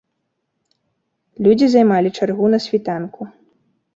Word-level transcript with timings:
Людзі 1.47 1.67
займалі 1.73 2.09
чаргу 2.19 2.45
на 2.53 2.59
світанку. 2.65 3.21